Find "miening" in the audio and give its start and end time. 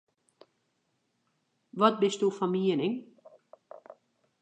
2.53-2.95